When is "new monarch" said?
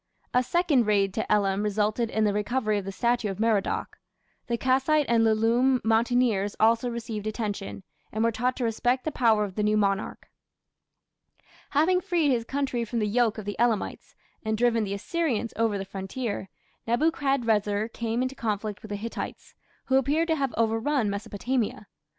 9.61-10.27